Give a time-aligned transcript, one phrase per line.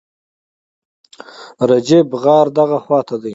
[1.69, 3.29] رجیب، غار دغه خواته دی.